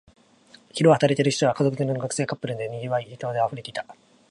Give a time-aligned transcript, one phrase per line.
[0.71, 3.85] 昼は働いている人や、家族連れや学生、カップルで賑わい、人で溢れていた